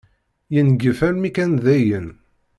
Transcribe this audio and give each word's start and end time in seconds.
Yengef 0.53 0.99
almi 1.07 1.31
kan 1.35 1.51
dayen. 1.65 2.07